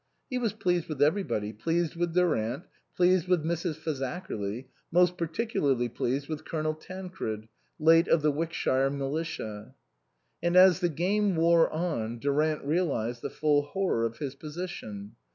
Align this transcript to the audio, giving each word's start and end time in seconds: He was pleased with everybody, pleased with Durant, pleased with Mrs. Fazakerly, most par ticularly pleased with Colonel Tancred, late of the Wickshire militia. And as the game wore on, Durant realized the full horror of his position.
He 0.31 0.39
was 0.39 0.53
pleased 0.53 0.87
with 0.89 0.99
everybody, 0.99 1.53
pleased 1.53 1.95
with 1.95 2.15
Durant, 2.15 2.63
pleased 2.97 3.27
with 3.27 3.43
Mrs. 3.43 3.75
Fazakerly, 3.75 4.65
most 4.91 5.15
par 5.15 5.27
ticularly 5.27 5.93
pleased 5.93 6.27
with 6.27 6.43
Colonel 6.43 6.73
Tancred, 6.73 7.47
late 7.77 8.07
of 8.07 8.23
the 8.23 8.31
Wickshire 8.31 8.89
militia. 8.89 9.75
And 10.41 10.55
as 10.55 10.79
the 10.79 10.89
game 10.89 11.35
wore 11.35 11.69
on, 11.69 12.17
Durant 12.17 12.63
realized 12.65 13.21
the 13.21 13.29
full 13.29 13.61
horror 13.61 14.03
of 14.07 14.17
his 14.17 14.33
position. 14.33 15.17